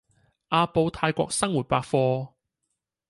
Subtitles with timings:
[0.47, 2.31] 阿布泰國生活百貨